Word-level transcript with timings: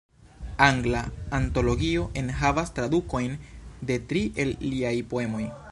Angla 0.67 1.01
Antologio 1.39 2.07
enhavas 2.23 2.73
tradukojn 2.79 3.39
de 3.91 4.01
tri 4.13 4.27
el 4.45 4.57
liaj 4.69 4.97
poemoj. 5.13 5.47